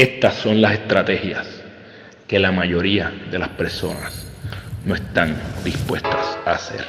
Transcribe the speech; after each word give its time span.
Estas 0.00 0.34
son 0.36 0.62
las 0.62 0.72
estrategias 0.72 1.46
que 2.26 2.38
la 2.38 2.52
mayoría 2.52 3.10
de 3.30 3.38
las 3.38 3.50
personas 3.50 4.24
no 4.86 4.94
están 4.94 5.38
dispuestas 5.62 6.38
a 6.46 6.52
hacer. 6.52 6.86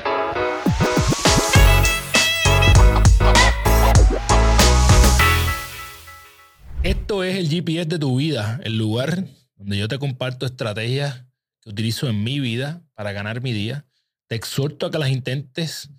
Esto 6.84 7.26
es 7.26 7.36
el 7.36 7.50
GPS 7.50 7.90
de 7.90 8.00
tu 8.00 8.16
vida, 8.16 8.62
el 8.64 8.78
lugar 8.78 9.26
donde 9.58 9.78
yo 9.78 9.90
te 9.90 10.00
comparto 10.00 10.46
estrategias 10.46 11.26
que 11.60 11.72
utilizo 11.72 12.08
en 12.08 12.24
mi 12.24 12.40
vida 12.40 12.82
para 12.94 13.12
ganar 13.12 13.42
mi 13.42 13.52
día. 13.52 13.86
Te 14.28 14.38
exhorto 14.38 14.86
a 14.86 14.92
que 14.92 15.00
las 15.00 15.10
intentes 15.10 15.90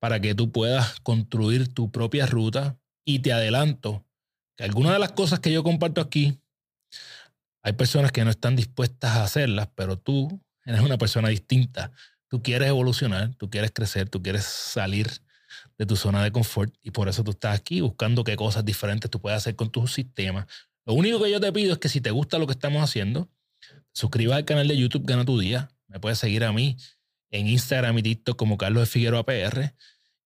para 0.00 0.18
que 0.18 0.34
tú 0.34 0.50
puedas 0.50 0.98
construir 0.98 1.72
tu 1.72 1.92
propia 1.92 2.26
ruta 2.26 2.76
y 3.04 3.20
te 3.20 3.32
adelanto 3.32 4.04
que 4.56 4.64
algunas 4.64 4.94
de 4.94 4.98
las 4.98 5.12
cosas 5.12 5.38
que 5.38 5.52
yo 5.52 5.62
comparto 5.62 6.00
aquí, 6.00 6.40
hay 7.62 7.72
personas 7.72 8.12
que 8.12 8.24
no 8.24 8.30
están 8.30 8.56
dispuestas 8.56 9.12
a 9.16 9.24
hacerlas, 9.24 9.68
pero 9.74 9.98
tú 9.98 10.40
eres 10.64 10.80
una 10.80 10.98
persona 10.98 11.28
distinta. 11.28 11.92
Tú 12.28 12.42
quieres 12.42 12.68
evolucionar, 12.68 13.34
tú 13.34 13.50
quieres 13.50 13.72
crecer, 13.72 14.08
tú 14.08 14.22
quieres 14.22 14.44
salir 14.44 15.08
de 15.78 15.86
tu 15.86 15.96
zona 15.96 16.22
de 16.22 16.32
confort 16.32 16.74
y 16.82 16.90
por 16.90 17.08
eso 17.08 17.24
tú 17.24 17.32
estás 17.32 17.58
aquí 17.58 17.80
buscando 17.80 18.24
qué 18.24 18.36
cosas 18.36 18.64
diferentes 18.64 19.10
tú 19.10 19.20
puedes 19.20 19.38
hacer 19.38 19.56
con 19.56 19.70
tu 19.70 19.86
sistema. 19.86 20.46
Lo 20.84 20.94
único 20.94 21.22
que 21.22 21.30
yo 21.30 21.40
te 21.40 21.52
pido 21.52 21.72
es 21.72 21.78
que 21.78 21.88
si 21.88 22.00
te 22.00 22.10
gusta 22.10 22.38
lo 22.38 22.46
que 22.46 22.52
estamos 22.52 22.82
haciendo, 22.82 23.28
suscríbete 23.92 24.36
al 24.36 24.44
canal 24.44 24.68
de 24.68 24.76
YouTube 24.76 25.04
Gana 25.04 25.24
Tu 25.24 25.38
Día. 25.38 25.68
Me 25.88 26.00
puedes 26.00 26.18
seguir 26.18 26.44
a 26.44 26.52
mí 26.52 26.76
en 27.30 27.48
Instagram 27.48 27.98
y 27.98 28.02
TikTok 28.02 28.36
como 28.36 28.56
Carlos 28.56 28.82
de 28.82 28.86
Figueroa 28.86 29.24
PR 29.24 29.74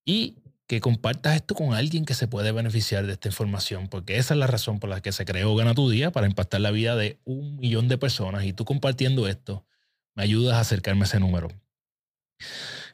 y 0.05 0.37
que 0.71 0.81
compartas 0.81 1.35
esto 1.35 1.57
con 1.57 1.75
alguien 1.75 2.05
que 2.05 2.15
se 2.15 2.29
puede 2.29 2.53
beneficiar 2.53 3.05
de 3.05 3.15
esta 3.15 3.27
información, 3.27 3.89
porque 3.89 4.19
esa 4.19 4.35
es 4.35 4.39
la 4.39 4.47
razón 4.47 4.79
por 4.79 4.89
la 4.89 5.01
que 5.01 5.11
se 5.11 5.25
creó 5.25 5.57
Gana 5.57 5.75
Tu 5.75 5.91
Día, 5.91 6.13
para 6.13 6.29
impactar 6.29 6.61
la 6.61 6.71
vida 6.71 6.95
de 6.95 7.19
un 7.25 7.57
millón 7.57 7.89
de 7.89 7.99
personas. 7.99 8.45
Y 8.45 8.53
tú 8.53 8.65
compartiendo 8.65 9.27
esto, 9.27 9.67
me 10.15 10.23
ayudas 10.23 10.55
a 10.55 10.61
acercarme 10.61 11.01
a 11.01 11.05
ese 11.07 11.19
número. 11.19 11.49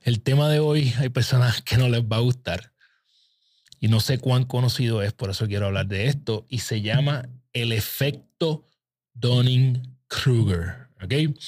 El 0.00 0.22
tema 0.22 0.48
de 0.48 0.58
hoy 0.58 0.94
hay 0.96 1.10
personas 1.10 1.60
que 1.60 1.76
no 1.76 1.90
les 1.90 2.00
va 2.00 2.16
a 2.16 2.20
gustar 2.20 2.72
y 3.78 3.88
no 3.88 4.00
sé 4.00 4.16
cuán 4.16 4.44
conocido 4.44 5.02
es, 5.02 5.12
por 5.12 5.28
eso 5.28 5.46
quiero 5.46 5.66
hablar 5.66 5.86
de 5.86 6.06
esto, 6.06 6.46
y 6.48 6.60
se 6.60 6.80
llama 6.80 7.28
el 7.52 7.72
efecto 7.72 8.64
Donning-Kruger. 9.12 10.88
¿Ok? 11.02 11.38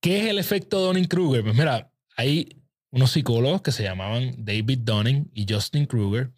¿Qué 0.00 0.22
es 0.22 0.26
el 0.26 0.40
efecto 0.40 0.80
Donning-Kruger? 0.80 1.44
Pues 1.44 1.54
mira, 1.54 1.92
hay 2.16 2.56
unos 2.90 3.12
psicólogos 3.12 3.62
que 3.62 3.72
se 3.72 3.82
llamaban 3.82 4.34
David 4.38 4.80
Dunning 4.82 5.30
y 5.34 5.46
Justin 5.48 5.86
Kruger 5.86 6.30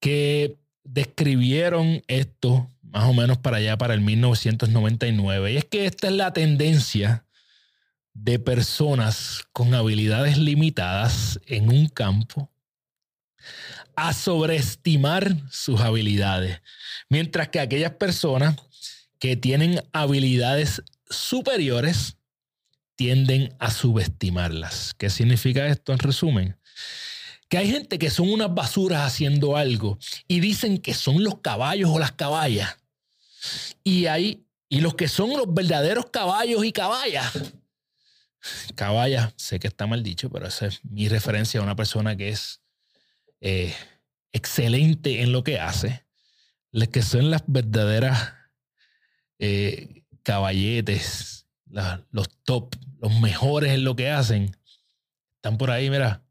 que 0.00 0.56
describieron 0.84 2.02
esto 2.06 2.70
más 2.82 3.04
o 3.04 3.12
menos 3.12 3.38
para 3.38 3.58
allá, 3.58 3.76
para 3.76 3.94
el 3.94 4.00
1999. 4.00 5.52
Y 5.52 5.56
es 5.56 5.64
que 5.64 5.86
esta 5.86 6.08
es 6.08 6.14
la 6.14 6.32
tendencia 6.32 7.24
de 8.14 8.38
personas 8.38 9.44
con 9.52 9.74
habilidades 9.74 10.38
limitadas 10.38 11.38
en 11.46 11.68
un 11.68 11.88
campo 11.88 12.50
a 13.94 14.12
sobreestimar 14.12 15.36
sus 15.50 15.80
habilidades, 15.80 16.60
mientras 17.08 17.48
que 17.48 17.60
aquellas 17.60 17.92
personas 17.92 18.56
que 19.18 19.36
tienen 19.36 19.82
habilidades 19.92 20.82
superiores 21.10 22.17
tienden 22.98 23.54
a 23.60 23.70
subestimarlas. 23.70 24.92
¿Qué 24.98 25.08
significa 25.08 25.68
esto 25.68 25.92
en 25.92 26.00
resumen? 26.00 26.56
Que 27.48 27.58
hay 27.58 27.70
gente 27.70 27.98
que 27.98 28.10
son 28.10 28.28
unas 28.28 28.52
basuras 28.52 29.06
haciendo 29.06 29.56
algo 29.56 29.98
y 30.26 30.40
dicen 30.40 30.78
que 30.78 30.92
son 30.92 31.22
los 31.22 31.38
caballos 31.38 31.90
o 31.90 31.98
las 32.00 32.12
caballas. 32.12 32.76
Y 33.84 34.06
hay 34.06 34.44
y 34.68 34.80
los 34.80 34.96
que 34.96 35.08
son 35.08 35.30
los 35.30 35.54
verdaderos 35.54 36.06
caballos 36.10 36.64
y 36.64 36.72
caballas 36.72 37.32
caballa, 38.74 39.32
sé 39.36 39.58
que 39.58 39.68
está 39.68 39.86
mal 39.86 40.02
dicho, 40.02 40.30
pero 40.30 40.46
esa 40.46 40.66
es 40.66 40.84
mi 40.84 41.08
referencia 41.08 41.60
a 41.60 41.62
una 41.62 41.76
persona 41.76 42.16
que 42.16 42.30
es 42.30 42.60
eh, 43.40 43.74
excelente 44.32 45.22
en 45.22 45.32
lo 45.32 45.44
que 45.44 45.58
hace, 45.58 46.04
las 46.70 46.88
que 46.88 47.02
son 47.02 47.30
las 47.30 47.42
verdaderas 47.46 48.34
eh, 49.38 50.04
caballetes, 50.22 51.46
los 52.10 52.28
top, 52.44 52.74
los 53.00 53.20
mejores 53.20 53.72
en 53.72 53.84
lo 53.84 53.96
que 53.96 54.10
hacen, 54.10 54.56
están 55.36 55.58
por 55.58 55.70
ahí, 55.70 55.90
mira, 55.90 56.24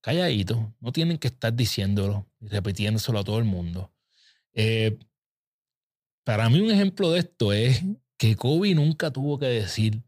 calladitos, 0.00 0.58
no 0.80 0.92
tienen 0.92 1.18
que 1.18 1.28
estar 1.28 1.52
diciéndolo 1.54 2.26
y 2.40 2.48
repitiéndoselo 2.48 3.18
a 3.18 3.24
todo 3.24 3.38
el 3.38 3.44
mundo. 3.44 3.92
Eh, 4.52 4.98
para 6.24 6.48
mí 6.48 6.60
un 6.60 6.70
ejemplo 6.70 7.10
de 7.10 7.20
esto 7.20 7.52
es 7.52 7.82
que 8.16 8.36
Kobe 8.36 8.74
nunca 8.74 9.10
tuvo 9.10 9.38
que 9.38 9.46
decir 9.46 10.02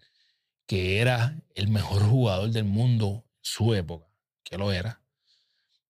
que 0.66 1.00
era 1.00 1.40
el 1.54 1.68
mejor 1.68 2.02
jugador 2.02 2.50
del 2.50 2.64
mundo 2.64 3.24
en 3.36 3.40
su 3.42 3.74
época, 3.74 4.06
que 4.44 4.56
lo 4.58 4.72
era, 4.72 5.02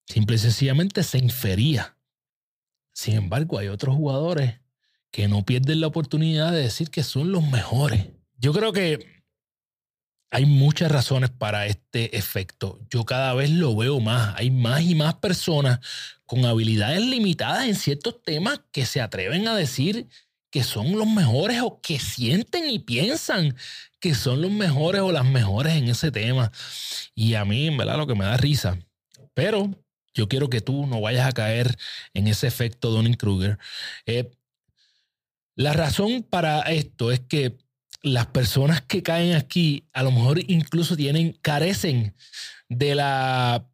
simple 0.06 0.36
y 0.36 0.38
sencillamente 0.38 1.02
se 1.02 1.18
infería. 1.18 1.96
Sin 2.92 3.14
embargo, 3.14 3.58
hay 3.58 3.68
otros 3.68 3.94
jugadores 3.94 4.60
que 5.10 5.28
no 5.28 5.44
pierden 5.44 5.80
la 5.80 5.86
oportunidad 5.86 6.52
de 6.52 6.62
decir 6.62 6.90
que 6.90 7.02
son 7.02 7.32
los 7.32 7.46
mejores. 7.48 8.06
Yo 8.38 8.52
creo 8.52 8.72
que 8.72 9.17
hay 10.30 10.44
muchas 10.46 10.92
razones 10.92 11.30
para 11.30 11.66
este 11.66 12.16
efecto. 12.16 12.78
Yo 12.90 13.04
cada 13.04 13.32
vez 13.34 13.50
lo 13.50 13.74
veo 13.74 14.00
más. 14.00 14.34
Hay 14.36 14.50
más 14.50 14.82
y 14.82 14.94
más 14.94 15.14
personas 15.14 15.80
con 16.26 16.44
habilidades 16.44 17.00
limitadas 17.00 17.66
en 17.66 17.74
ciertos 17.74 18.22
temas 18.22 18.60
que 18.70 18.84
se 18.84 19.00
atreven 19.00 19.48
a 19.48 19.56
decir 19.56 20.08
que 20.50 20.62
son 20.62 20.92
los 20.92 21.06
mejores 21.06 21.60
o 21.62 21.80
que 21.80 21.98
sienten 21.98 22.68
y 22.68 22.78
piensan 22.78 23.56
que 24.00 24.14
son 24.14 24.42
los 24.42 24.50
mejores 24.50 25.00
o 25.00 25.12
las 25.12 25.24
mejores 25.24 25.74
en 25.74 25.88
ese 25.88 26.10
tema. 26.10 26.52
Y 27.14 27.34
a 27.34 27.44
mí, 27.44 27.66
en 27.66 27.76
verdad, 27.76 27.96
lo 27.96 28.06
que 28.06 28.14
me 28.14 28.24
da 28.24 28.36
risa. 28.36 28.78
Pero 29.34 29.70
yo 30.14 30.28
quiero 30.28 30.50
que 30.50 30.60
tú 30.60 30.86
no 30.86 31.00
vayas 31.00 31.26
a 31.26 31.32
caer 31.32 31.76
en 32.12 32.26
ese 32.26 32.46
efecto 32.46 32.90
Donning-Kruger. 32.90 33.58
Eh, 34.06 34.30
la 35.54 35.72
razón 35.72 36.22
para 36.22 36.60
esto 36.60 37.10
es 37.12 37.20
que 37.20 37.56
las 38.02 38.26
personas 38.26 38.82
que 38.82 39.02
caen 39.02 39.34
aquí 39.34 39.84
a 39.92 40.02
lo 40.02 40.12
mejor 40.12 40.40
incluso 40.48 40.96
tienen, 40.96 41.36
carecen 41.42 42.14
de 42.68 42.94
la 42.94 43.66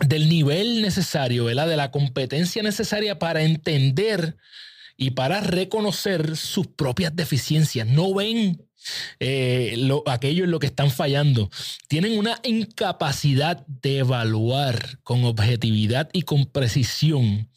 del 0.00 0.28
nivel 0.28 0.80
necesario, 0.80 1.46
de 1.46 1.54
la 1.54 1.90
competencia 1.90 2.62
necesaria 2.62 3.18
para 3.18 3.42
entender 3.42 4.36
y 4.96 5.10
para 5.10 5.40
reconocer 5.40 6.36
sus 6.36 6.68
propias 6.68 7.14
deficiencias. 7.14 7.86
No 7.86 8.14
ven 8.14 8.64
eh, 9.18 9.74
lo, 9.78 10.02
aquello 10.06 10.44
en 10.44 10.50
lo 10.50 10.60
que 10.60 10.68
están 10.68 10.90
fallando. 10.90 11.50
Tienen 11.88 12.16
una 12.16 12.38
incapacidad 12.44 13.66
de 13.66 13.98
evaluar 13.98 15.00
con 15.02 15.24
objetividad 15.24 16.08
y 16.12 16.22
con 16.22 16.46
precisión 16.46 17.48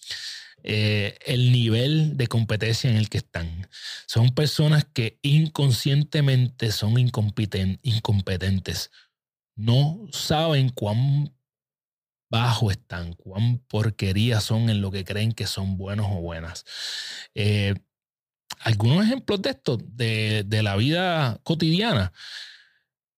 eh, 0.63 1.17
el 1.25 1.51
nivel 1.51 2.17
de 2.17 2.27
competencia 2.27 2.89
en 2.89 2.97
el 2.97 3.09
que 3.09 3.17
están. 3.17 3.67
Son 4.05 4.29
personas 4.35 4.85
que 4.85 5.19
inconscientemente 5.22 6.72
son 6.72 6.97
incompetentes. 6.97 8.91
No 9.55 10.07
saben 10.11 10.69
cuán 10.69 11.33
bajo 12.29 12.72
están, 12.72 13.13
cuán 13.13 13.59
porquería 13.67 14.39
son 14.39 14.69
en 14.69 14.81
lo 14.81 14.89
que 14.89 15.03
creen 15.03 15.33
que 15.33 15.47
son 15.47 15.77
buenos 15.77 16.07
o 16.09 16.22
buenas. 16.22 16.66
Eh, 17.35 17.75
algunos 18.59 19.03
ejemplos 19.03 19.41
de 19.41 19.49
esto, 19.49 19.78
de, 19.78 20.43
de 20.45 20.63
la 20.63 20.75
vida 20.75 21.39
cotidiana. 21.43 22.13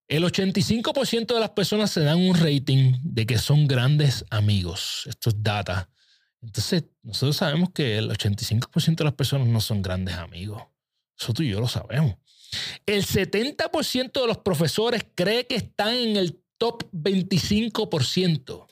El 0.08 0.24
85% 0.24 1.34
de 1.34 1.40
las 1.40 1.52
personas 1.52 1.92
se 1.92 2.02
dan 2.02 2.20
un 2.20 2.36
rating 2.36 2.96
de 3.04 3.26
que 3.26 3.38
son 3.38 3.68
grandes 3.68 4.26
amigos. 4.30 5.06
Esto 5.08 5.30
es 5.30 5.42
data. 5.42 5.90
Entonces, 6.44 6.84
nosotros 7.04 7.38
sabemos 7.38 7.70
que 7.74 7.98
el 7.98 8.10
85% 8.10 8.98
de 8.98 9.04
las 9.06 9.14
personas 9.14 9.48
no 9.48 9.62
son 9.62 9.82
grandes 9.82 10.16
amigos. 10.16 10.62
Eso 11.18 11.34
tú 11.34 11.44
y 11.44 11.50
yo 11.50 11.60
lo 11.60 11.68
sabemos. 11.68 12.16
El 12.86 13.06
70% 13.06 14.22
de 14.22 14.28
los 14.28 14.38
profesores 14.40 15.06
cree 15.16 15.48
que 15.48 15.56
están 15.56 15.96
en 15.96 16.18
el 16.18 16.40
top 16.58 16.84
25%. 16.92 18.68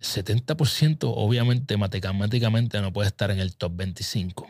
70% 0.00 0.96
obviamente 1.14 1.76
matemáticamente 1.76 2.80
no 2.80 2.90
puede 2.90 3.08
estar 3.08 3.30
en 3.30 3.38
el 3.38 3.54
top 3.56 3.76
25. 3.76 4.48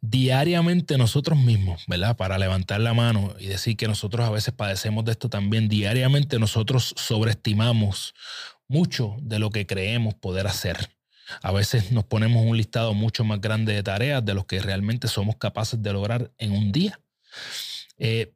Diariamente 0.00 0.98
nosotros 0.98 1.38
mismos, 1.38 1.84
¿verdad? 1.86 2.16
Para 2.16 2.38
levantar 2.38 2.80
la 2.80 2.94
mano 2.94 3.34
y 3.38 3.46
decir 3.46 3.76
que 3.76 3.88
nosotros 3.88 4.26
a 4.26 4.30
veces 4.30 4.54
padecemos 4.54 5.04
de 5.04 5.12
esto 5.12 5.28
también, 5.28 5.68
diariamente 5.68 6.38
nosotros 6.38 6.94
sobreestimamos 6.96 8.14
mucho 8.72 9.16
de 9.20 9.38
lo 9.38 9.50
que 9.50 9.66
creemos 9.66 10.14
poder 10.14 10.46
hacer. 10.46 10.90
A 11.42 11.52
veces 11.52 11.92
nos 11.92 12.04
ponemos 12.04 12.44
un 12.44 12.56
listado 12.56 12.94
mucho 12.94 13.24
más 13.24 13.40
grande 13.40 13.74
de 13.74 13.82
tareas 13.82 14.24
de 14.24 14.34
los 14.34 14.46
que 14.46 14.60
realmente 14.60 15.08
somos 15.08 15.36
capaces 15.36 15.82
de 15.82 15.92
lograr 15.92 16.32
en 16.38 16.52
un 16.52 16.72
día. 16.72 16.98
Eh, 17.98 18.34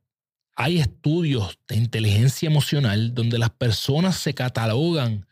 hay 0.54 0.78
estudios 0.78 1.58
de 1.68 1.76
inteligencia 1.76 2.46
emocional 2.46 3.14
donde 3.14 3.38
las 3.38 3.50
personas 3.50 4.16
se 4.16 4.34
catalogan 4.34 5.26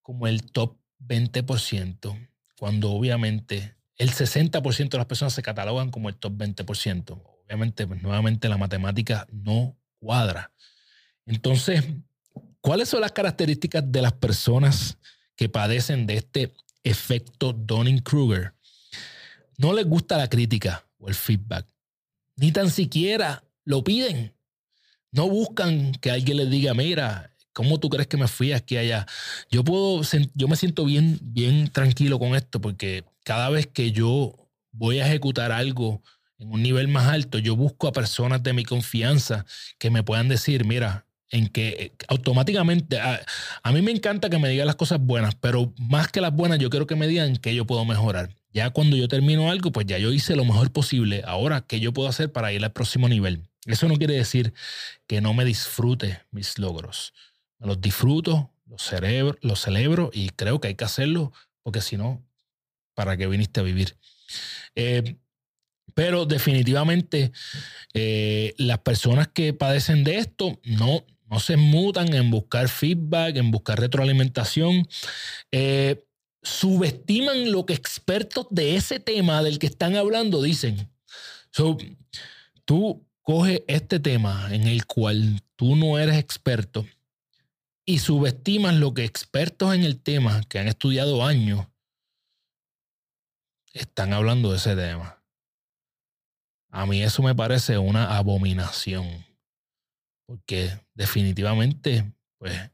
como 0.00 0.26
el 0.26 0.42
top 0.50 0.76
20%, 1.00 2.28
cuando 2.58 2.92
obviamente 2.92 3.76
el 3.96 4.10
60% 4.10 4.90
de 4.90 4.98
las 4.98 5.06
personas 5.06 5.32
se 5.32 5.42
catalogan 5.42 5.90
como 5.90 6.08
el 6.08 6.16
top 6.16 6.32
20%. 6.32 7.22
Obviamente, 7.44 7.86
pues, 7.86 8.02
nuevamente 8.02 8.48
la 8.48 8.56
matemática 8.56 9.26
no 9.30 9.76
cuadra. 9.98 10.52
Entonces, 11.26 11.84
¿cuáles 12.62 12.88
son 12.88 13.02
las 13.02 13.12
características 13.12 13.84
de 13.92 14.00
las 14.00 14.14
personas 14.14 14.96
que 15.36 15.50
padecen 15.50 16.06
de 16.06 16.16
este 16.16 16.54
efecto 16.82 17.52
Donning-Kruger? 17.52 18.54
No 19.58 19.74
les 19.74 19.84
gusta 19.84 20.16
la 20.16 20.30
crítica 20.30 20.86
o 20.98 21.08
el 21.08 21.14
feedback. 21.14 21.66
Ni 22.36 22.52
tan 22.52 22.70
siquiera 22.70 23.44
lo 23.64 23.84
piden. 23.84 24.34
No 25.10 25.28
buscan 25.28 25.92
que 26.00 26.10
alguien 26.10 26.38
les 26.38 26.48
diga, 26.48 26.72
mira, 26.72 27.30
¿cómo 27.52 27.78
tú 27.78 27.90
crees 27.90 28.06
que 28.06 28.16
me 28.16 28.28
fui 28.28 28.52
aquí 28.52 28.78
allá? 28.78 29.06
Yo 29.50 29.62
puedo, 29.62 30.00
yo 30.34 30.48
me 30.48 30.56
siento 30.56 30.86
bien, 30.86 31.18
bien 31.20 31.68
tranquilo 31.68 32.18
con 32.18 32.34
esto 32.34 32.60
porque 32.60 33.04
cada 33.24 33.50
vez 33.50 33.66
que 33.66 33.92
yo 33.92 34.34
voy 34.70 35.00
a 35.00 35.06
ejecutar 35.06 35.52
algo 35.52 36.02
en 36.38 36.50
un 36.50 36.62
nivel 36.62 36.88
más 36.88 37.08
alto, 37.08 37.38
yo 37.38 37.54
busco 37.54 37.86
a 37.86 37.92
personas 37.92 38.42
de 38.42 38.52
mi 38.52 38.64
confianza 38.64 39.44
que 39.78 39.90
me 39.90 40.02
puedan 40.02 40.28
decir, 40.28 40.64
mira, 40.64 41.06
en 41.32 41.48
que 41.48 41.68
eh, 41.68 41.92
automáticamente, 42.08 43.00
a, 43.00 43.20
a, 43.62 43.72
mí 43.72 43.82
me 43.82 43.90
encanta 43.90 44.30
que 44.30 44.38
me 44.38 44.48
digan 44.48 44.66
las 44.66 44.76
cosas 44.76 45.00
buenas, 45.00 45.34
pero 45.34 45.72
más 45.78 46.08
que 46.08 46.20
las 46.20 46.32
buenas, 46.32 46.58
yo 46.58 46.70
quiero 46.70 46.86
que 46.86 46.94
me 46.94 47.08
digan 47.08 47.36
que 47.36 47.54
yo 47.54 47.66
puedo 47.66 47.84
mejorar. 47.84 48.30
Ya 48.52 48.70
cuando 48.70 48.96
yo 48.96 49.08
termino 49.08 49.50
algo, 49.50 49.72
pues 49.72 49.86
ya 49.86 49.98
yo 49.98 50.12
hice 50.12 50.36
lo 50.36 50.44
mejor 50.44 50.70
posible. 50.70 51.22
Ahora, 51.26 51.62
¿qué 51.62 51.80
yo 51.80 51.92
puedo 51.92 52.08
hacer 52.08 52.30
para 52.30 52.52
ir 52.52 52.62
al 52.62 52.72
próximo 52.72 53.08
nivel? 53.08 53.48
Eso 53.66 53.88
no 53.88 53.96
quiere 53.96 54.14
decir 54.14 54.52
que 55.06 55.20
no 55.20 55.32
me 55.34 55.44
disfrute 55.44 56.20
mis 56.30 56.58
logros. 56.58 57.14
los 57.58 57.80
disfruto, 57.80 58.50
los, 58.66 58.82
cerebro, 58.82 59.38
los 59.40 59.60
celebro 59.60 60.10
y 60.12 60.30
creo 60.30 60.60
que 60.60 60.68
hay 60.68 60.74
que 60.74 60.84
hacerlo 60.84 61.32
porque 61.62 61.80
si 61.80 61.96
no, 61.96 62.22
¿para 62.94 63.16
qué 63.16 63.26
viniste 63.26 63.60
a 63.60 63.62
vivir? 63.62 63.96
Eh, 64.74 65.16
pero 65.94 66.26
definitivamente 66.26 67.32
eh, 67.94 68.54
las 68.58 68.78
personas 68.78 69.28
que 69.28 69.52
padecen 69.52 70.04
de 70.04 70.18
esto 70.18 70.58
no, 70.64 71.04
no 71.32 71.40
se 71.40 71.56
mutan 71.56 72.12
en 72.12 72.30
buscar 72.30 72.68
feedback, 72.68 73.36
en 73.36 73.50
buscar 73.50 73.80
retroalimentación. 73.80 74.86
Eh, 75.50 76.04
subestiman 76.42 77.50
lo 77.50 77.64
que 77.64 77.72
expertos 77.72 78.48
de 78.50 78.76
ese 78.76 79.00
tema 79.00 79.42
del 79.42 79.58
que 79.58 79.66
están 79.66 79.96
hablando 79.96 80.42
dicen. 80.42 80.90
Tú 82.66 83.06
coges 83.22 83.62
este 83.66 83.98
tema 83.98 84.54
en 84.54 84.66
el 84.66 84.84
cual 84.84 85.40
tú 85.56 85.74
no 85.74 85.98
eres 85.98 86.18
experto 86.18 86.86
y 87.86 88.00
subestimas 88.00 88.74
lo 88.74 88.92
que 88.92 89.06
expertos 89.06 89.74
en 89.74 89.84
el 89.84 90.02
tema 90.02 90.42
que 90.50 90.58
han 90.58 90.68
estudiado 90.68 91.24
años 91.24 91.66
están 93.72 94.12
hablando 94.12 94.50
de 94.50 94.58
ese 94.58 94.76
tema. 94.76 95.22
A 96.68 96.84
mí 96.84 97.02
eso 97.02 97.22
me 97.22 97.34
parece 97.34 97.78
una 97.78 98.18
abominación, 98.18 99.24
porque 100.26 100.70
definitivamente, 100.94 102.12
pues, 102.38 102.70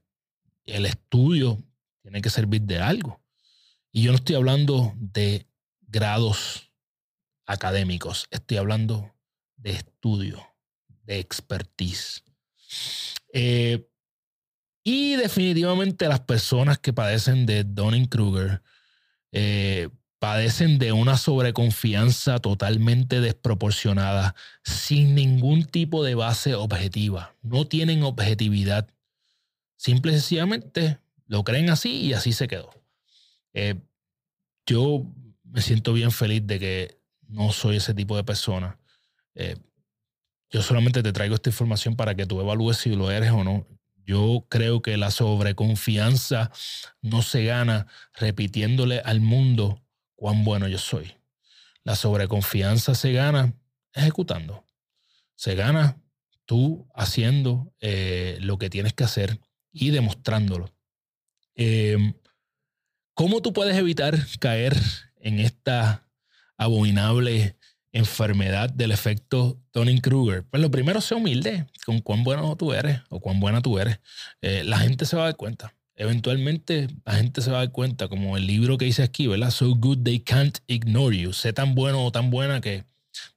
el 0.65 0.87
estudio 0.87 1.59
tiene 2.03 2.21
que 2.21 2.31
servir 2.31 2.63
de 2.63 2.79
algo. 2.79 3.21
Y 3.93 4.03
yo 4.03 4.13
no 4.13 4.17
estoy 4.17 4.37
hablando 4.37 4.93
de 4.97 5.47
grados 5.81 6.71
académicos, 7.47 8.27
estoy 8.31 8.59
hablando 8.59 9.15
de 9.57 9.71
estudio, 9.71 10.47
de 11.05 11.19
expertise. 11.19 12.23
Eh, 13.33 13.89
y 14.85 15.17
definitivamente 15.17 16.09
las 16.09 16.21
personas 16.21 16.79
que 16.79 16.93
padecen 16.93 17.47
de 17.47 17.65
Donning-Kruger 17.65 18.63
eh, 19.33 19.89
padecen 20.19 20.79
de 20.79 20.93
una 20.93 21.17
sobreconfianza 21.17 22.39
totalmente 22.39 23.21
desproporcionada, 23.21 24.35
sin 24.65 25.15
ningún 25.15 25.65
tipo 25.65 26.03
de 26.03 26.15
base 26.15 26.55
objetiva. 26.55 27.35
No 27.43 27.67
tienen 27.67 28.03
objetividad. 28.03 28.89
Simple 29.77 30.13
y 30.13 30.15
sencillamente 30.17 30.99
lo 31.27 31.45
creen 31.45 31.71
así 31.71 32.01
y 32.01 32.13
así 32.15 32.33
se 32.33 32.49
quedó. 32.49 32.71
Eh, 33.53 33.77
yo 34.67 35.05
me 35.45 35.63
siento 35.63 35.93
bien 35.93 36.11
feliz 36.11 36.47
de 36.47 36.59
que 36.59 36.99
no 37.29 37.53
soy 37.53 37.77
ese 37.77 37.95
tipo 37.95 38.17
de 38.17 38.25
persona. 38.25 38.79
Eh, 39.35 39.57
yo 40.51 40.63
solamente 40.63 41.03
te 41.03 41.13
traigo 41.13 41.35
esta 41.35 41.51
información 41.51 41.95
para 41.95 42.15
que 42.15 42.27
tú 42.27 42.41
evalúes 42.41 42.79
si 42.79 42.95
lo 42.95 43.11
eres 43.11 43.31
o 43.31 43.45
no. 43.45 43.67
Yo 44.05 44.47
creo 44.49 44.81
que 44.81 44.97
la 44.97 45.11
sobreconfianza 45.11 46.51
no 47.03 47.23
se 47.23 47.45
gana 47.45 47.87
repitiéndole 48.15 49.01
al 49.01 49.21
mundo 49.21 49.83
cuán 50.19 50.43
bueno 50.43 50.67
yo 50.67 50.79
soy. 50.79 51.15
La 51.85 51.95
sobreconfianza 51.95 52.97
se 52.97 53.13
gana 53.13 53.55
ejecutando. 53.95 54.65
Se 55.37 55.55
gana 55.55 56.03
tú 56.45 56.89
haciendo 56.93 57.73
eh, 57.81 58.37
lo 58.41 58.59
que 58.59 58.69
tienes 58.69 58.95
que 58.95 59.05
hacer 59.05 59.39
y 59.71 59.91
demostrándolo. 59.91 60.75
Em, 61.55 62.15
¿Cómo 63.15 63.41
tú 63.43 63.53
puedes 63.53 63.77
evitar 63.77 64.19
caer 64.41 64.77
en 65.21 65.39
esta 65.39 66.09
abominable 66.57 67.57
enfermedad 67.93 68.71
del 68.71 68.91
efecto 68.91 69.63
Donning-Kruger? 69.73 70.47
Pues 70.51 70.61
lo 70.61 70.71
primero, 70.73 71.01
sea 71.01 71.17
humilde 71.17 71.67
con 71.87 72.01
cuán 72.01 72.25
bueno 72.25 72.57
tú 72.57 72.73
eres 72.73 73.03
o 73.09 73.21
cuán 73.21 73.39
buena 73.39 73.63
tú 73.63 73.79
eres. 73.79 74.01
Eh, 74.41 74.65
la 74.65 74.79
gente 74.79 75.07
se 75.07 75.17
va 75.17 75.23
a 75.23 75.27
dar 75.27 75.37
cuenta. 75.37 75.78
Eventualmente 75.99 76.87
la 77.05 77.15
gente 77.15 77.43
se 77.43 77.51
va 77.51 77.59
a 77.59 77.65
dar 77.65 77.73
cuenta, 77.73 78.07
como 78.07 78.37
el 78.37 78.47
libro 78.47 78.79
que 78.79 78.85
dice 78.85 79.03
aquí, 79.03 79.27
¿verdad? 79.27 79.51
So 79.51 79.75
good 79.75 79.99
they 80.05 80.21
can't 80.21 80.59
ignore 80.69 81.17
you. 81.17 81.33
Sé 81.33 81.53
tan 81.53 81.75
bueno 81.75 82.05
o 82.05 82.13
tan 82.13 82.31
buena 82.31 82.61
que 82.61 82.85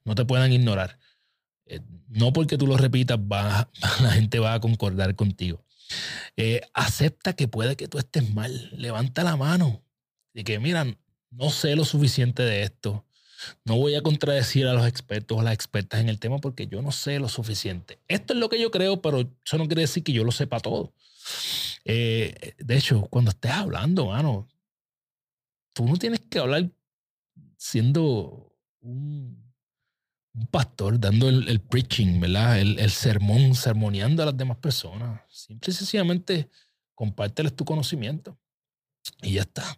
no 0.05 0.13
te 0.13 0.25
puedan 0.25 0.53
ignorar. 0.53 0.99
Eh, 1.65 1.79
no 2.09 2.31
porque 2.31 2.59
tú 2.59 2.67
lo 2.67 2.77
repitas, 2.77 3.19
la 3.29 4.11
gente 4.11 4.37
va 4.37 4.53
a 4.53 4.59
concordar 4.59 5.15
contigo. 5.15 5.65
Eh, 6.37 6.61
acepta 6.75 7.33
que 7.33 7.47
puede 7.47 7.75
que 7.75 7.87
tú 7.87 7.97
estés 7.97 8.31
mal. 8.31 8.69
Levanta 8.77 9.23
la 9.23 9.35
mano. 9.35 9.81
Y 10.31 10.43
que, 10.43 10.59
mira, 10.59 10.85
no 11.31 11.49
sé 11.49 11.75
lo 11.75 11.83
suficiente 11.83 12.43
de 12.43 12.61
esto. 12.61 13.03
No 13.65 13.75
voy 13.75 13.95
a 13.95 14.03
contradecir 14.03 14.67
a 14.67 14.73
los 14.73 14.85
expertos 14.85 15.39
o 15.39 15.41
las 15.41 15.55
expertas 15.55 15.99
en 15.99 16.09
el 16.09 16.19
tema 16.19 16.37
porque 16.37 16.67
yo 16.67 16.83
no 16.83 16.91
sé 16.91 17.17
lo 17.17 17.27
suficiente. 17.27 17.97
Esto 18.07 18.33
es 18.33 18.39
lo 18.39 18.49
que 18.49 18.61
yo 18.61 18.69
creo, 18.69 19.01
pero 19.01 19.21
eso 19.43 19.57
no 19.57 19.65
quiere 19.65 19.81
decir 19.81 20.03
que 20.03 20.13
yo 20.13 20.23
lo 20.23 20.31
sepa 20.31 20.59
todo. 20.59 20.93
Eh, 21.85 22.55
de 22.57 22.77
hecho, 22.77 23.01
cuando 23.09 23.31
estés 23.31 23.51
hablando, 23.51 24.07
mano, 24.07 24.47
tú 25.73 25.85
no 25.85 25.95
tienes 25.97 26.21
que 26.21 26.39
hablar 26.39 26.69
siendo 27.57 28.55
un, 28.81 29.41
pastor 30.49 30.99
dando 30.99 31.27
el, 31.29 31.59
preaching, 31.59 32.19
¿verdad? 32.19 32.59
El, 32.59 32.89
sermón, 32.89 33.53
sermoneando 33.53 34.23
a 34.23 34.27
las 34.27 34.37
demás 34.37 34.57
personas. 34.57 35.21
Simple 35.29 35.71
y 35.71 35.75
sencillamente 35.75 36.49
compárteles 36.95 37.55
tu 37.55 37.65
conocimiento 37.65 38.37
y 39.21 39.33
ya 39.33 39.41
está. 39.41 39.77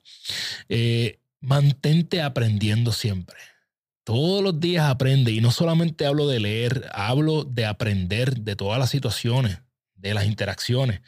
Eh, 0.70 1.20
mantente 1.40 2.22
aprendiendo 2.22 2.92
siempre. 2.92 3.38
Todos 4.04 4.44
los 4.44 4.60
días 4.60 4.90
aprende 4.90 5.32
y 5.32 5.40
no 5.40 5.52
solamente 5.52 6.06
hablo 6.06 6.28
de 6.28 6.40
leer, 6.40 6.90
hablo 6.94 7.46
de 7.46 7.66
aprender 7.66 8.42
de 8.42 8.56
todas 8.56 8.78
las 8.78 8.90
situaciones, 8.90 9.60
de 9.96 10.14
las 10.14 10.26
interacciones, 10.26 11.02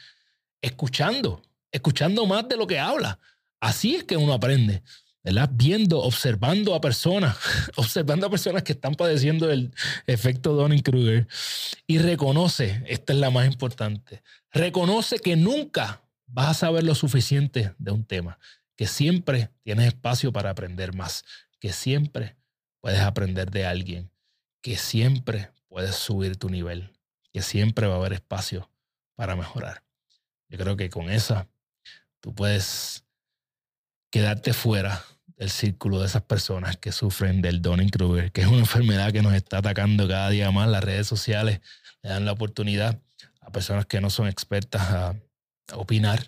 escuchando, 0.66 1.42
escuchando 1.70 2.26
más 2.26 2.48
de 2.48 2.56
lo 2.56 2.66
que 2.66 2.78
habla. 2.78 3.18
Así 3.60 3.94
es 3.94 4.04
que 4.04 4.16
uno 4.16 4.32
aprende. 4.32 4.82
Viendo, 5.50 6.00
observando 6.02 6.74
a 6.74 6.80
personas, 6.80 7.36
observando 7.76 8.26
a 8.26 8.30
personas 8.30 8.62
que 8.62 8.72
están 8.72 8.94
padeciendo 8.94 9.50
el 9.50 9.72
efecto 10.06 10.54
Donning-Kruger 10.54 11.26
y 11.86 11.98
reconoce, 11.98 12.82
esta 12.86 13.12
es 13.12 13.18
la 13.18 13.30
más 13.30 13.46
importante, 13.46 14.22
reconoce 14.52 15.18
que 15.18 15.34
nunca 15.34 16.02
vas 16.26 16.48
a 16.48 16.54
saber 16.54 16.84
lo 16.84 16.94
suficiente 16.94 17.74
de 17.78 17.90
un 17.90 18.04
tema, 18.04 18.38
que 18.76 18.86
siempre 18.86 19.50
tienes 19.64 19.88
espacio 19.88 20.32
para 20.32 20.50
aprender 20.50 20.94
más, 20.94 21.24
que 21.58 21.72
siempre 21.72 22.36
puedes 22.80 23.00
aprender 23.00 23.50
de 23.50 23.66
alguien, 23.66 24.10
que 24.62 24.76
siempre 24.76 25.50
puedes 25.68 25.96
subir 25.96 26.36
tu 26.36 26.50
nivel, 26.50 26.92
que 27.32 27.42
siempre 27.42 27.88
va 27.88 27.94
a 27.94 27.98
haber 27.98 28.12
espacio 28.12 28.70
para 29.16 29.34
mejorar. 29.34 29.85
Yo 30.48 30.58
creo 30.58 30.76
que 30.76 30.90
con 30.90 31.10
esa 31.10 31.48
tú 32.20 32.34
puedes 32.34 33.04
quedarte 34.10 34.52
fuera 34.52 35.04
del 35.36 35.50
círculo 35.50 36.00
de 36.00 36.06
esas 36.06 36.22
personas 36.22 36.76
que 36.76 36.92
sufren 36.92 37.42
del 37.42 37.60
Donning-Kruger, 37.60 38.32
que 38.32 38.40
es 38.42 38.46
una 38.46 38.58
enfermedad 38.58 39.12
que 39.12 39.22
nos 39.22 39.34
está 39.34 39.58
atacando 39.58 40.08
cada 40.08 40.30
día 40.30 40.50
más. 40.50 40.68
Las 40.68 40.82
redes 40.82 41.06
sociales 41.06 41.60
le 42.02 42.10
dan 42.10 42.24
la 42.24 42.32
oportunidad 42.32 43.00
a 43.40 43.50
personas 43.50 43.86
que 43.86 44.00
no 44.00 44.10
son 44.10 44.28
expertas 44.28 44.82
a, 44.82 45.14
opinar. 45.74 46.24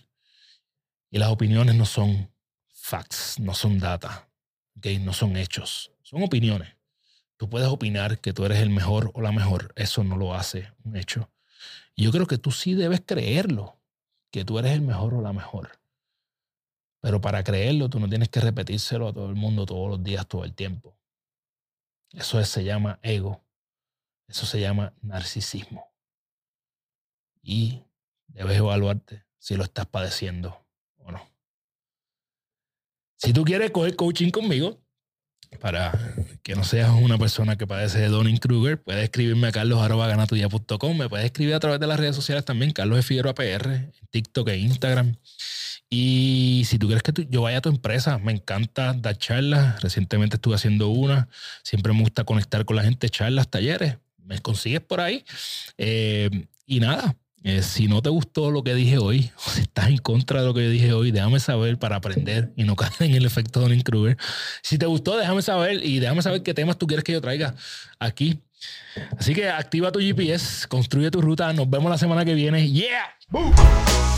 Y 1.10 1.18
las 1.18 1.30
opiniones 1.30 1.76
no 1.76 1.86
son 1.86 2.28
facts, 2.68 3.38
no 3.38 3.54
son 3.54 3.78
data, 3.78 4.28
¿okay? 4.76 4.98
no 4.98 5.12
son 5.12 5.36
hechos, 5.36 5.92
son 6.02 6.24
opiniones. 6.24 6.74
Tú 7.36 7.48
puedes 7.48 7.68
opinar 7.68 8.18
que 8.18 8.32
tú 8.32 8.44
eres 8.44 8.58
el 8.58 8.70
mejor 8.70 9.12
o 9.14 9.20
la 9.20 9.30
mejor, 9.30 9.72
eso 9.76 10.02
no 10.02 10.16
lo 10.16 10.34
hace 10.34 10.72
un 10.82 10.96
hecho. 10.96 11.30
Yo 11.96 12.10
creo 12.10 12.26
que 12.26 12.36
tú 12.36 12.50
sí 12.50 12.74
debes 12.74 13.00
creerlo 13.06 13.77
que 14.30 14.44
tú 14.44 14.58
eres 14.58 14.72
el 14.72 14.82
mejor 14.82 15.14
o 15.14 15.22
la 15.22 15.32
mejor. 15.32 15.80
Pero 17.00 17.20
para 17.20 17.44
creerlo, 17.44 17.88
tú 17.88 18.00
no 18.00 18.08
tienes 18.08 18.28
que 18.28 18.40
repetírselo 18.40 19.08
a 19.08 19.12
todo 19.12 19.28
el 19.28 19.36
mundo 19.36 19.66
todos 19.66 19.88
los 19.88 20.02
días, 20.02 20.26
todo 20.26 20.44
el 20.44 20.54
tiempo. 20.54 20.96
Eso 22.12 22.42
se 22.44 22.64
llama 22.64 22.98
ego. 23.02 23.44
Eso 24.26 24.46
se 24.46 24.60
llama 24.60 24.94
narcisismo. 25.00 25.86
Y 27.40 27.84
debes 28.26 28.58
evaluarte 28.58 29.24
si 29.38 29.56
lo 29.56 29.64
estás 29.64 29.86
padeciendo 29.86 30.66
o 30.98 31.12
no. 31.12 31.20
Si 33.16 33.32
tú 33.32 33.44
quieres 33.44 33.70
coger 33.70 33.96
coaching 33.96 34.30
conmigo, 34.30 34.80
para 35.60 35.92
que 36.48 36.56
no 36.56 36.64
seas 36.64 36.88
una 36.88 37.18
persona 37.18 37.56
que 37.56 37.66
padece 37.66 37.98
de 37.98 38.08
Donning 38.08 38.38
Kruger, 38.38 38.80
puedes 38.80 39.04
escribirme 39.04 39.48
a 39.48 39.52
carlos.ganatuya.com. 39.52 40.96
Me 40.96 41.06
puedes 41.06 41.26
escribir 41.26 41.52
a 41.52 41.60
través 41.60 41.78
de 41.78 41.86
las 41.86 42.00
redes 42.00 42.16
sociales 42.16 42.46
también, 42.46 42.70
Carlos 42.70 43.04
Figueroa 43.04 43.34
PR, 43.34 43.66
en 43.70 43.92
TikTok 44.10 44.48
e 44.48 44.56
Instagram. 44.56 45.14
Y 45.90 46.62
si 46.64 46.78
tú 46.78 46.86
quieres 46.86 47.02
que 47.02 47.26
yo 47.28 47.42
vaya 47.42 47.58
a 47.58 47.60
tu 47.60 47.68
empresa, 47.68 48.16
me 48.16 48.32
encanta 48.32 48.94
dar 48.94 49.18
charlas. 49.18 49.82
Recientemente 49.82 50.36
estuve 50.36 50.54
haciendo 50.54 50.88
una. 50.88 51.28
Siempre 51.64 51.92
me 51.92 52.00
gusta 52.00 52.24
conectar 52.24 52.64
con 52.64 52.76
la 52.76 52.82
gente, 52.82 53.10
charlas, 53.10 53.50
talleres. 53.50 53.98
Me 54.24 54.38
consigues 54.38 54.80
por 54.80 55.02
ahí. 55.02 55.26
Eh, 55.76 56.30
y 56.64 56.80
nada, 56.80 57.14
eh, 57.48 57.62
si 57.62 57.88
no 57.88 58.02
te 58.02 58.10
gustó 58.10 58.50
lo 58.50 58.62
que 58.62 58.74
dije 58.74 58.98
hoy, 58.98 59.30
o 59.36 59.50
si 59.50 59.62
estás 59.62 59.88
en 59.88 59.98
contra 59.98 60.40
de 60.40 60.46
lo 60.46 60.54
que 60.54 60.64
yo 60.64 60.70
dije 60.70 60.92
hoy, 60.92 61.10
déjame 61.10 61.40
saber 61.40 61.78
para 61.78 61.96
aprender 61.96 62.52
y 62.56 62.64
no 62.64 62.76
caer 62.76 62.92
en 63.00 63.14
el 63.14 63.26
efecto 63.26 63.60
Donning 63.60 63.82
Kruger. 63.82 64.16
Si 64.62 64.78
te 64.78 64.86
gustó, 64.86 65.16
déjame 65.16 65.42
saber 65.42 65.84
y 65.84 65.98
déjame 65.98 66.22
saber 66.22 66.42
qué 66.42 66.54
temas 66.54 66.78
tú 66.78 66.86
quieres 66.86 67.04
que 67.04 67.12
yo 67.12 67.20
traiga 67.20 67.54
aquí. 67.98 68.40
Así 69.16 69.34
que 69.34 69.48
activa 69.48 69.92
tu 69.92 70.00
GPS, 70.00 70.66
construye 70.66 71.10
tu 71.10 71.20
ruta. 71.20 71.52
Nos 71.52 71.70
vemos 71.70 71.90
la 71.90 71.98
semana 71.98 72.24
que 72.24 72.34
viene. 72.34 72.68
¡Yeah! 72.70 74.17